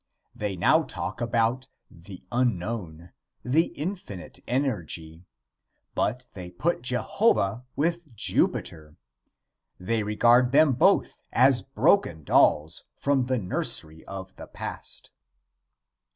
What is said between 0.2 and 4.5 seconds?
They now talk about the "Unknown," the "Infinite